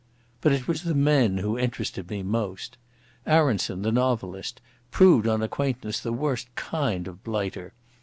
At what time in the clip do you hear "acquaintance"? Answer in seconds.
5.43-5.99